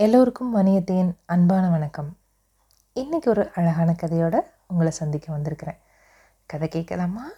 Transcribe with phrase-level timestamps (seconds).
[0.00, 2.16] எல்லோருக்கும் வணியத்தேன் அன்பான வணக்கம்.
[2.94, 5.78] இன்றைக்கி ஒரு அழகான கதையோட உங்களை சந்திக்க வந்திருக்கிறேன்.
[6.46, 7.28] கதை கேட்கலாமா?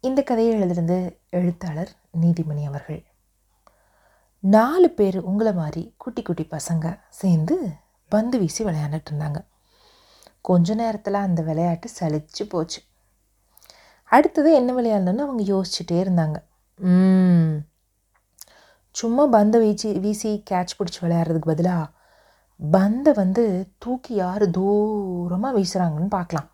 [0.00, 1.90] இந்த கதையை எழுதிருந்து எழுத்தாளர்
[2.20, 3.04] நீதிமணி அவர்கள்.
[4.40, 7.72] நாலு பேர் உங்களை மாதிரி குட்டி குட்டி பசங்க சேர்ந்து
[8.08, 9.44] பந்து வீசி விளையாண்டுட்டு இருந்தாங்க.
[10.40, 12.82] கொஞ்ச நேரத்தில் அந்த விளையாட்டு சளிச்சு போச்சு.
[14.04, 16.42] அடுத்தது என்ன விளையாடணும்னு அவங்க யோசிச்சுட்டே இருந்தாங்க.
[16.76, 17.69] ம்.
[18.94, 21.84] சும்மா பந்தை வீச்சு வீசி கேட்ச் பிடிச்சி விளையாடுறதுக்கு பதிலாக
[22.60, 23.44] பந்தை வந்து
[23.82, 26.48] தூக்கி யார் தூரமாக வீசுகிறாங்கன்னு பார்க்கலாம்.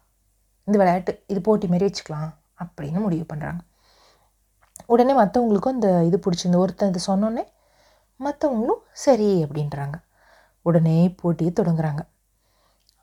[0.69, 2.30] இந்த விளையாட்டு இது போட்டி மாரி வச்சுக்கலாம்
[2.65, 3.62] அப்படின்னு முடிவு பண்ணுறாங்க
[4.95, 7.45] உடனே மற்றவங்களுக்கும் இந்த இது பிடிச்சிருந்து ஒருத்தன் இது சொன்னோன்னே
[8.20, 9.96] மற்றவங்களும் சரி அப்படின்றாங்க.
[10.66, 12.02] உடனே போட்டியை தொடங்குறாங்க.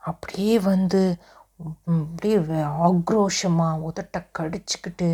[0.10, 1.02] அப்படியே வந்து
[1.66, 2.38] அப்படியே
[2.88, 5.10] ஆக்ரோஷமாக உதட்ட கடிச்சிக்கிட்டு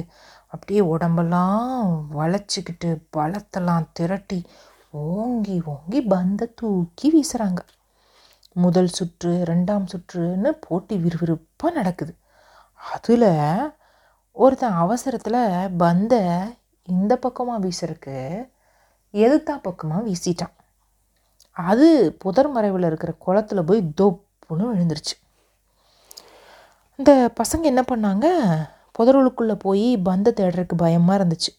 [0.53, 4.39] அப்படியே உடம்பெல்லாம் வளைச்சிக்கிட்டு பலத்தெல்லாம் திரட்டி
[4.91, 7.61] ஓங்கி ஓங்கி பந்தை தூக்கி வீசுகிறாங்க
[8.53, 12.13] முதல் சுற்று ரெண்டாம் சுற்றுன்னு போட்டி விறுவிறுப்பாக நடக்குது.
[12.93, 13.29] அதில்
[14.31, 16.21] ஒருத்தன் அவசரத்தில் பந்தை
[16.83, 18.15] இந்த பக்கமாக வீசுறக்கு
[19.13, 20.55] எதிர்த்தா பக்கமாக வீசிட்டான்.
[21.51, 21.87] அது
[22.19, 25.15] புதர் மறைவில் இருக்கிற குளத்துல போய் தொப்புன்னு விழுந்துருச்சு.
[26.95, 28.27] இந்த பசங்க என்ன பண்ணாங்க?
[28.99, 31.51] புதருளுக்குள்ளே போய் பந்தை தேடுறதுக்கு பயமாக இருந்துச்சு.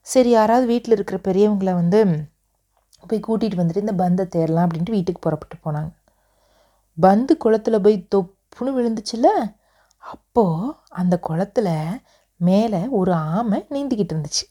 [0.00, 2.24] சரி யாராவது வீட்டில் இருக்கிற பெரியவங்களை வந்து
[3.06, 5.92] போய் கூட்டிகிட்டு வந்துட்டு இந்த பந்தை தேடலாம் அப்படின்ட்டு வீட்டுக்கு புறப்பட்டு போனாங்க.
[7.00, 9.26] பந்து குளத்துல போய் தொப்புன்னு விழுந்துச்சுல்ல?
[9.96, 11.98] அப்போது அந்த குளத்துல
[12.36, 14.44] மேலே ஒரு ஆமை நீந்திக்கிட்டு இருந்துச்சு.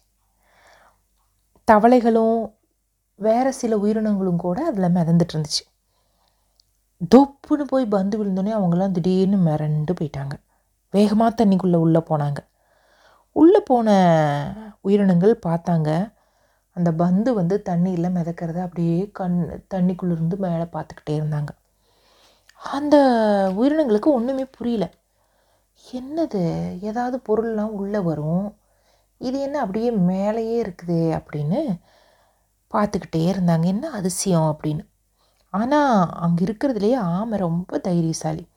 [1.71, 2.51] தவளைகளும்
[3.15, 5.63] வேறு சில உயிரினங்களும் கூட அதில் மிதந்துட்டு இருந்துச்சு.
[7.15, 10.31] தொப்புன்னு போய் பந்து விழுந்தோடனே அவங்களாம் திடீர்னு மிரண்டு போயிட்டாங்க.
[10.91, 12.37] வேகமாக தண்ணிக்குள்ளே உள்ளே போனாங்க.
[13.31, 13.89] உள்ளே போன
[14.81, 16.13] உயிரினங்கள் பார்த்தாங்க.
[16.71, 21.47] அந்த பந்து வந்து தண்ணியில் மிதக்கிறத அப்படியே கண் தண்ணிக்குள்ளே இருந்து மேலே பார்த்துக்கிட்டே இருந்தாங்க.
[22.71, 22.97] அந்த
[23.57, 24.91] உயிரினங்களுக்கு ஒன்றுமே புரியல.
[25.93, 26.43] என்னது?
[26.81, 28.57] ஏதாவது பொருள்லாம் உள்ளே வரும்.
[29.17, 31.79] இது என்ன அப்படியே மேலேயே இருக்குது அப்படின்னு
[32.71, 33.65] பார்த்துக்கிட்டே இருந்தாங்க.
[33.65, 34.87] என்ன அதிசயம் அப்படின்னு.
[35.49, 38.48] ஆனால் அங்கே இருக்கிறதுலையே ஆமை ரொம்ப தைரியசாலி.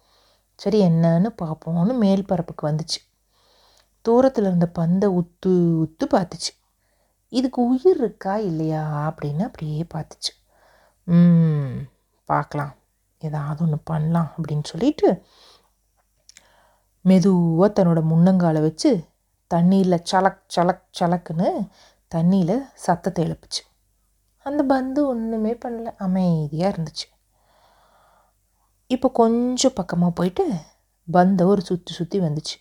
[0.63, 3.01] சரி என்னன்னு பார்ப்போம்னு மேல் பரப்புக்கு வந்துச்சு.
[4.03, 5.53] தூரத்தில் இருந்த பந்தை உத்து
[5.85, 6.53] உத்து பார்த்துச்சு.
[7.29, 10.33] இதுக்கு உயிர் இருக்கா இல்லையா அப்படின்னு அப்படியே பார்த்துச்சு.
[11.07, 11.77] ம்
[12.25, 12.75] பார்க்கலாம்.
[13.19, 15.09] ஏதாவது ஒன்று பண்ணலாம் அப்படின்னு சொல்லிட்டு
[17.05, 18.91] மெதுவாக தன்னோட முன்னங்காலை வச்சு
[19.51, 21.49] தண்ணியில் சலக் சலக் சலக்குன்னு
[22.15, 23.63] தண்ணியில் சத்தத்தை எழுப்புச்சு.
[24.47, 25.89] அந்த பந்து ஒன்றுமே பண்ணல.
[25.97, 27.07] அமைதியாக இருந்துச்சு.
[28.93, 30.45] இப்போ கொஞ்சம் பக்கமாக போயிட்டு
[31.09, 32.57] பந்தை ஒரு சுற்றி சுற்றி வந்துச்சு.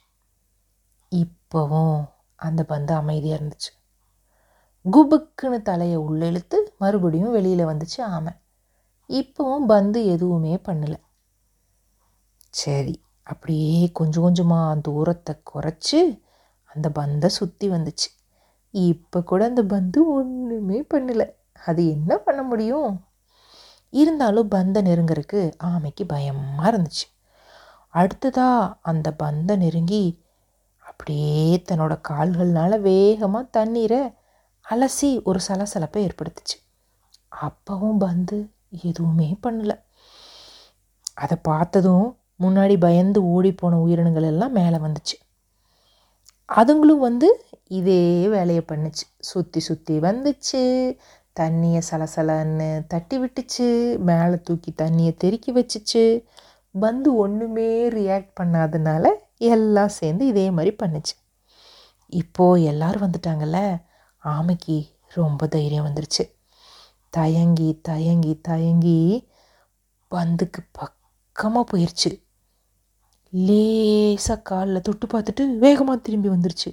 [1.12, 1.98] இப்போவும்
[2.40, 3.72] அந்த பந்து அமைதியாக இருந்துச்சு.
[4.86, 8.34] குபுக்குன்னு தலையை உள்ளே இழுத்து மறுபடியும் வெளியில் வந்துச்சு ஆமை.
[9.10, 10.96] இப்போவும் பந்து எதுவுமே பண்ணல.
[12.62, 16.00] சரி அப்படியே கொஞ்சம் கொஞ்சமாக தூரத்தை குறைச்சி
[16.72, 18.10] அந்த பந்தை சுற்றி வந்துச்சு.
[18.74, 21.28] இப்போ கூட அந்த பந்து ஒன்றுமே பண்ணலை.
[21.68, 22.92] அது என்ன பண்ண முடியும்?
[23.92, 27.06] இருந்தாலும் பந்தை நெருங்கிறதுக்கு ஆமைக்கு பயமாக இருந்துச்சு.
[27.88, 30.24] அடுத்ததாக அந்த பந்தை நெருங்கி
[30.80, 34.02] அப்படியே தன்னோட கால்கள்னால் வேகமாக தண்ணீரை
[34.70, 36.58] அலசி ஒரு சலசலப்பை ஏற்படுத்துச்சு.
[37.42, 38.50] அப்பவும் பந்து
[38.84, 39.78] எதுவுமே பண்ணலை.
[41.14, 45.18] அதை பார்த்ததும் முன்னாடி பயந்து ஓடிப்போன உயிரினங்கள் எல்லாம் மேலே வந்துச்சு.
[46.50, 49.06] அதுங்களும் வந்து இதே வேலையை பண்ணுச்சு.
[49.20, 50.62] சுற்றி சுற்றி வந்துச்சு.
[51.40, 56.04] தண்ணியை சலசலன்னு தட்டி விட்டுச்சு மேலே தூக்கி தண்ணியை தெறிக்கி வச்சுச்சு.
[56.72, 59.06] பந்து ஒன்றுமே ரியாக்ட் பண்ணாதனால
[59.38, 61.16] எல்லாம் சேர்ந்து இதே மாதிரி பண்ணுச்சு.
[62.08, 63.60] இப்போது எல்லோரும் வந்துட்டாங்கல்ல
[64.24, 64.78] ஆமைக்கு
[65.14, 66.24] ரொம்ப தைரியம் வந்துருச்சு.
[67.10, 69.30] தயங்கி தயங்கி தயங்கி
[70.12, 72.12] பந்துக்கு பக்கமாக போயிடுச்சு
[73.34, 76.70] லேசாக காலில் தொட்டு பார்த்துட்டு வேகமாக திரும்பி வந்துருச்சு.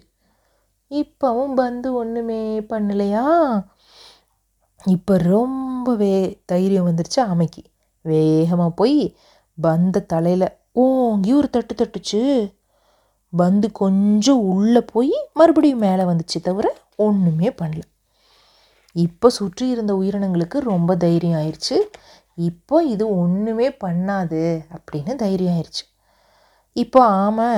[0.91, 3.25] இப்போவும் பந்து ஒன்றுமே பண்ணலையா?
[4.81, 7.63] இப்போ ரொம்பவே தைரியம் வந்துருச்சு ஆமைக்கு
[8.05, 9.17] வேகமாக போய்
[9.59, 12.21] பந்த தலையில் ஓங்கி ஒரு தட்டு தட்டுச்சு.
[13.33, 16.67] பந்து கொஞ்சம் உள்ளே போய் மறுபடியும் மேலே வந்துச்சு தவிர
[16.97, 17.83] ஒன்றுமே பண்ணல.
[18.95, 21.77] இப்போ சுற்றி இருந்த உயிரினங்களுக்கு ரொம்ப தைரியம் ஆயிடுச்சு
[22.35, 24.43] இப்போ இது ஒன்றுமே பண்ணாது
[24.77, 25.85] அப்படின்னு தைரியம் ஆயிடுச்சு
[26.73, 27.51] இப்போ ஆமை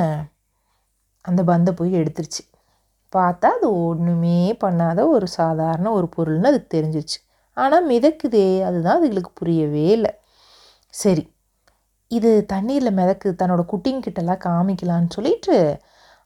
[1.21, 2.43] அந்த பந்தை போய் எடுத்துருச்சு.
[3.12, 7.19] பார்த்தா அது ஒன்றுமே பண்ணாத ஒரு சாதாரண ஒரு பொருள்னு அதுக்கு தெரிஞ்சிருச்சு.
[7.57, 10.12] ஆனால் மிதக்குதே அதுதான் அதுகளுக்கு புரியவே இல்லை.
[10.95, 11.25] சரி
[12.11, 15.57] இது தண்ணீரில் மிதக்கு தன்னோட குட்டிங்கிட்டலாம் காமிக்கலான்னு சொல்லிட்டு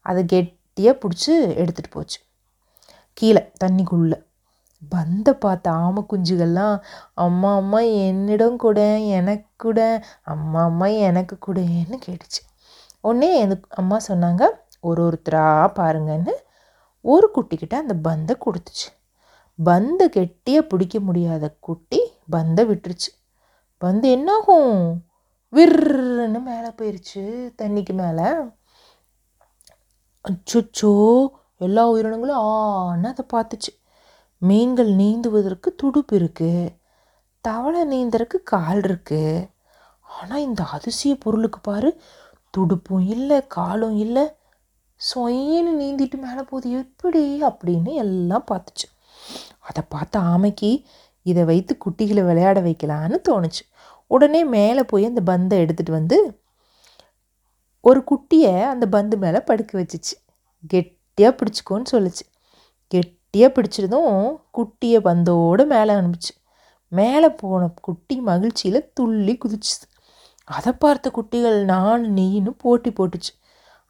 [0.06, 1.32] அதை கெட்டியாக பிடிச்சி
[1.62, 2.18] எடுத்துகிட்டு போச்சு.
[3.16, 4.18] கீழே தண்ணிக்குள்ளே.
[4.82, 6.76] பந்த பார்த்த ஆம குஞ்சுகள்லாம்
[7.24, 8.80] அம்மா அம்மா என்னிடம் கூட
[9.18, 9.80] எனக்கு கூட
[10.34, 12.40] அம்மா அம்மா எனக்கு கூடன்னு கேட்டுச்சு.
[13.00, 14.42] உடனே எனக்கு அம்மா சொன்னாங்க
[14.88, 16.34] ஒரு ஒருத்தராக பாருங்கன்னு
[17.12, 18.88] ஒரு குட்டிக்கிட்ட அந்த பந்தை கொடுத்துச்சு.
[19.58, 22.00] பந்தை கெட்டியாக பிடிக்க முடியாத குட்டி
[22.34, 23.10] பந்தை விட்டுருச்சு.
[23.82, 24.76] பந்து என்னாகும்?
[25.52, 27.22] விர்ன்னு மேலே போயிடுச்சு
[27.60, 28.28] தண்ணிக்கு மேலே.
[30.24, 30.92] அச்சோ
[31.66, 33.72] எல்லா உயிரினங்களும் ஆன்னு அதை பார்த்துச்சு.
[34.42, 36.72] மீன்கள் நீந்துவதற்கு துடுப்பு இருக்குது
[37.44, 39.48] தவளை நீந்தறக்கு கால் இருக்குது
[40.16, 41.90] ஆனால் இந்த அதிசய பொருளுக்கு பாரு
[42.54, 44.24] துடுப்பும் இல்லை காலும் இல்லை.
[45.08, 46.70] சொயின்னு நீந்திட்டு மேலே போகுது.
[46.70, 48.86] எப்படி அப்படின்னு எல்லாம் பார்த்துச்சு.
[49.60, 50.84] அதை பார்த்த ஆமைக்கு
[51.22, 53.62] இதை வைத்து குட்டிகளை விளையாட வைக்கலான்னு தோணுச்சு.
[54.06, 56.40] உடனே மேலே போய் அந்த பந்தை எடுத்துகிட்டு வந்து
[57.80, 60.14] ஒரு குட்டியை அந்த பந்து மேலே படுக்க வச்சிச்சு.
[60.68, 62.24] கெட்டியாக பிடிச்சிக்கோன்னு சொல்லுச்சு.
[62.86, 66.32] கெட்டியாக பிடிச்சிருந்தும் குட்டியை பந்தோடு மேலே அனுப்பிச்சு.
[66.88, 69.84] மேலே போன குட்டி மகிழ்ச்சியில் துள்ளி குதிச்சுது.
[70.44, 73.32] அதை பார்த்த குட்டிகள் நான் நீன்னு போட்டி போட்டுச்சு.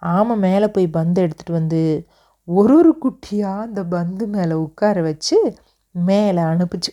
[0.05, 2.07] ஆமை மேலே போய் பந்து எடுத்துகிட்டு வந்து
[2.45, 5.57] ஒரு ஒரு குட்டியாக அந்த பந்து மேலே உட்கார வச்சு
[5.91, 6.93] மேலே அனுப்புச்சு.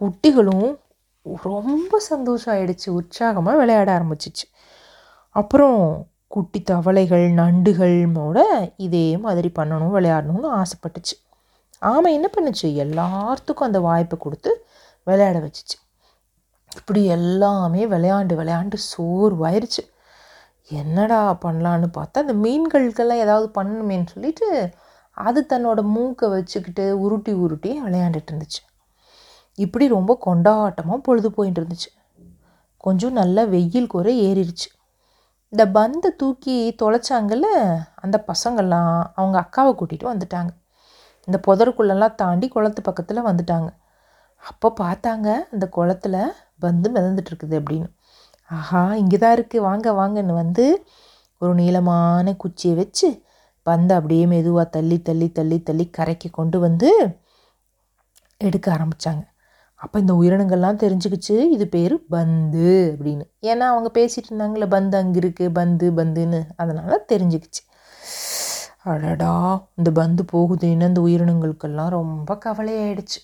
[0.00, 0.78] குட்டிகளும்
[1.42, 2.90] ரொம்ப சந்தோஷம் ஆயிடுச்சு.
[2.90, 4.44] உற்சாகமாக விளையாட ஆரம்பிச்சிச்சு.
[5.30, 8.38] அப்புறம் குட்டி தவளைகள் நண்டுகளோட
[8.76, 11.16] இதே மாதிரி பண்ணணும் விளையாடணும்னு ஆசைப்பட்டுச்சு.
[11.78, 12.62] ஆமை என்ன பண்ணுச்சு?
[12.62, 14.66] எல்லாத்துக்கும் அந்த வாய்ப்பை கொடுத்து
[15.04, 15.76] விளையாட வச்சுச்சு.
[16.76, 19.84] இப்படி எல்லாமே விளையாண்டு விளையாண்டு சோர்வாயிருச்சு.
[20.70, 24.70] என்னடா பண்ணலான்னு பார்த்தா அந்த மீன்களுக்கெல்லாம் ஏதாவது பண்ணணுமேன்னு சொல்லிட்டு
[25.10, 28.60] அது தன்னோட மூக்கை வச்சுக்கிட்டு உருட்டி உருட்டி விளையாண்டுட்டு இருந்துச்சு.
[29.54, 31.90] இப்படி ரொம்ப கொண்டாட்டமாக பொழுது போயிட்டு இருந்துச்சு.
[32.76, 34.68] கொஞ்சம் நல்லா வெயில் குறை ஏறிடுச்சு.
[35.48, 37.44] இந்த பந்தை தூக்கி தொலைச்சாங்கல்ல
[37.94, 40.48] அந்த பசங்கள்லாம் அவங்க அக்காவை கூட்டிகிட்டு வந்துட்டாங்க.
[41.24, 43.68] இந்த புதருக்குள்ளெல்லாம் தாண்டி குளத்து பக்கத்தில் வந்துட்டாங்க.
[44.36, 46.26] அப்போ பார்த்தாங்க அந்த குளத்துல
[46.58, 47.88] பந்து மிதந்துட்டுருக்குது அப்படின்னு.
[48.50, 50.66] ஆஹா இங்கே தான் இருக்குது வாங்க வாங்கன்னு வந்து
[51.40, 53.08] ஒரு நீளமான குச்சியை வச்சு
[53.66, 56.90] பந்தை அப்படியே மெதுவாக தள்ளி தள்ளி தள்ளி தள்ளி கரைக்கு கொண்டு வந்து
[58.40, 59.24] எடுக்க ஆரம்பித்தாங்க
[59.80, 63.24] அப்போ இந்த உயிரினங்கள்லாம் தெரிஞ்சுக்கிச்சு இது பேர் பந்து அப்படின்னு.
[63.42, 66.40] ஏன்னா அவங்க பேசிகிட்டு இருந்தாங்களே பந்து அங்கே இருக்குது பந்து பந்துன்னு.
[66.56, 67.62] அதனால் தெரிஞ்சுக்கிச்சு.
[68.82, 69.32] அடடா
[69.76, 73.20] இந்த பந்து போகுதுன்னு அந்த உயிரினங்களுக்கெல்லாம் ரொம்ப கவலையாயிடுச்சு.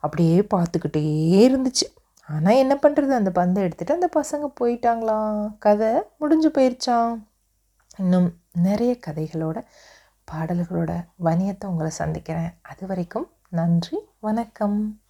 [0.00, 1.02] அப்படியே பார்த்துக்கிட்டே
[1.46, 1.86] இருந்துச்சு.
[2.28, 5.56] ஆனால் என்ன பண்ணுறது அந்த பந்தை எடுத்துகிட்டு அந்த பசங்க போயிட்டாங்களாம்.
[5.58, 7.22] கதை முடிஞ்சு போயிருச்சான்
[7.96, 9.58] இன்னும் நிறைய கதைகளோட
[10.32, 10.92] பாடல்களோட
[11.24, 12.50] வணியத்தை உங்களை சந்திக்கிறேன்.
[12.62, 15.00] அது வரைக்கும் நன்றி வணக்கம்.